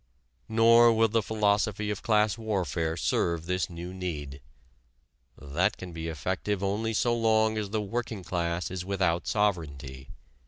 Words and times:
Nor 0.49 0.91
will 0.93 1.09
the 1.09 1.21
philosophy 1.21 1.91
of 1.91 2.01
class 2.01 2.35
warfare 2.35 2.97
serve 2.97 3.45
this 3.45 3.69
new 3.69 3.93
need. 3.93 4.41
That 5.39 5.77
can 5.77 5.91
be 5.93 6.07
effective 6.07 6.63
only 6.63 6.95
so 6.95 7.15
long 7.15 7.55
as 7.55 7.69
the 7.69 7.83
working 7.83 8.23
class 8.23 8.71
is 8.71 8.83
without 8.83 9.27
sovereignty. 9.27 10.09